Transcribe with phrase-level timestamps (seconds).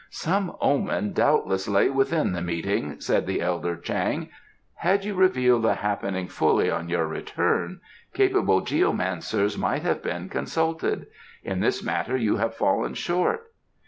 [0.09, 4.29] "Some omen doubtless lay within the meeting," said the elder Chang.
[4.73, 10.27] "Had you but revealed the happening fully on your return, capable geomancers might have been
[10.27, 11.05] consulted.
[11.43, 13.51] In this matter you have fallen short."